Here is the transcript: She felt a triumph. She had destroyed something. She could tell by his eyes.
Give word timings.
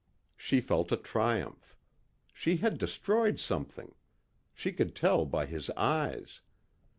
She 0.35 0.61
felt 0.61 0.91
a 0.91 0.97
triumph. 0.97 1.77
She 2.33 2.57
had 2.57 2.79
destroyed 2.79 3.39
something. 3.39 3.93
She 4.55 4.71
could 4.71 4.95
tell 4.95 5.27
by 5.27 5.45
his 5.45 5.69
eyes. 5.77 6.41